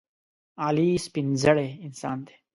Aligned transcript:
علي 0.65 0.89
سپینزړی 1.05 1.69
انسان 1.87 2.17
دی. 2.27 2.35